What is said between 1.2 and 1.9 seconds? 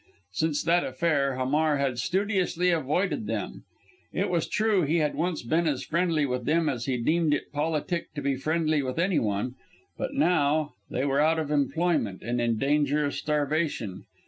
Hamar